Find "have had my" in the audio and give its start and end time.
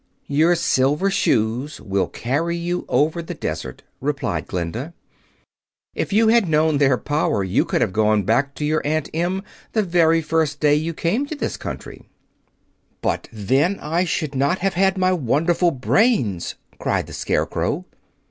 14.57-15.13